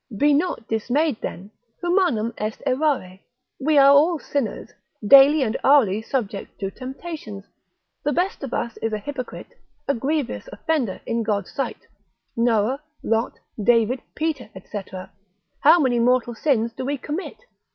[0.17, 3.19] Be not dismayed then, humanum est errare,
[3.59, 4.71] we are all sinners,
[5.05, 7.45] daily and hourly subject to temptations,
[8.03, 9.53] the best of us is a hypocrite,
[9.87, 11.85] a grievous offender in God's sight,
[12.35, 14.81] Noah, Lot, David, Peter, &c.,
[15.59, 17.37] how many mortal sins do we commit?